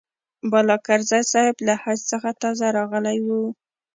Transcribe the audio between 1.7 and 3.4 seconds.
حج څخه تازه راغلی و.